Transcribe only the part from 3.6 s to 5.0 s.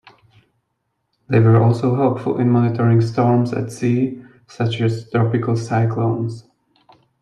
sea, such